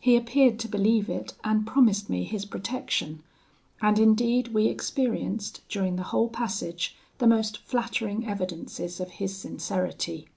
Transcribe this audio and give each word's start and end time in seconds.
He 0.00 0.14
appeared 0.16 0.60
to 0.60 0.68
believe 0.68 1.08
it, 1.10 1.34
and 1.42 1.66
promised 1.66 2.08
me 2.08 2.22
his 2.22 2.44
protection; 2.44 3.24
and 3.82 3.98
indeed 3.98 4.54
we 4.54 4.66
experienced, 4.68 5.62
during 5.68 5.96
the 5.96 6.04
whole 6.14 6.28
passage, 6.28 6.94
the 7.18 7.26
most 7.26 7.58
flattering 7.62 8.24
evidences 8.24 9.00
of 9.00 9.10
his 9.18 9.36
sincerity. 9.36 10.28